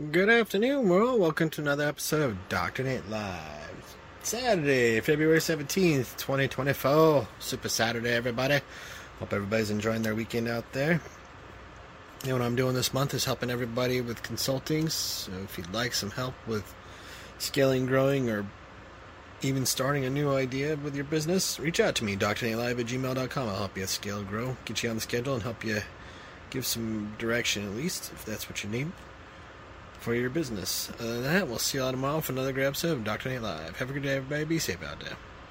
Good 0.00 0.30
afternoon, 0.30 0.88
world. 0.88 1.20
Welcome 1.20 1.50
to 1.50 1.60
another 1.60 1.84
episode 1.84 2.22
of 2.22 2.48
Dr. 2.48 2.84
Nate 2.84 3.08
Live. 3.10 3.96
Saturday, 4.22 4.98
February 5.00 5.40
17th, 5.40 6.16
2024. 6.16 7.28
Super 7.38 7.68
Saturday, 7.68 8.14
everybody. 8.14 8.60
Hope 9.18 9.32
everybody's 9.32 9.70
enjoying 9.70 10.00
their 10.02 10.14
weekend 10.14 10.48
out 10.48 10.72
there. 10.72 11.02
You 12.22 12.30
know 12.30 12.36
what 12.36 12.42
I'm 12.42 12.56
doing 12.56 12.74
this 12.74 12.94
month 12.94 13.12
is 13.12 13.26
helping 13.26 13.50
everybody 13.50 14.00
with 14.00 14.22
consulting. 14.22 14.88
So 14.88 15.32
if 15.44 15.58
you'd 15.58 15.74
like 15.74 15.92
some 15.92 16.12
help 16.12 16.34
with 16.46 16.72
scaling, 17.38 17.84
growing, 17.84 18.30
or 18.30 18.46
even 19.42 19.66
starting 19.66 20.06
a 20.06 20.10
new 20.10 20.32
idea 20.32 20.76
with 20.76 20.94
your 20.94 21.04
business, 21.04 21.60
reach 21.60 21.78
out 21.78 21.94
to 21.96 22.04
me, 22.04 22.16
drnatelive 22.16 22.80
at 22.80 22.86
gmail.com. 22.86 23.48
I'll 23.48 23.56
help 23.56 23.76
you 23.76 23.86
scale, 23.86 24.22
grow, 24.22 24.56
get 24.64 24.82
you 24.82 24.88
on 24.88 24.96
the 24.96 25.02
schedule, 25.02 25.34
and 25.34 25.42
help 25.42 25.62
you 25.62 25.82
give 26.48 26.64
some 26.64 27.14
direction 27.18 27.66
at 27.66 27.76
least, 27.76 28.10
if 28.12 28.24
that's 28.24 28.48
what 28.48 28.64
you 28.64 28.70
need, 28.70 28.90
for 30.00 30.14
your 30.14 30.30
business. 30.30 30.90
Other 30.98 31.14
than 31.14 31.22
that, 31.24 31.48
we'll 31.48 31.58
see 31.58 31.78
you 31.78 31.84
all 31.84 31.90
tomorrow 31.90 32.20
for 32.20 32.32
another 32.32 32.58
episode 32.60 32.92
of 32.92 33.04
Dr. 33.04 33.28
Nate 33.28 33.42
Live. 33.42 33.76
Have 33.76 33.90
a 33.90 33.92
good 33.92 34.02
day, 34.02 34.16
everybody. 34.16 34.44
Be 34.44 34.58
safe 34.58 34.82
out 34.82 35.00
there. 35.00 35.16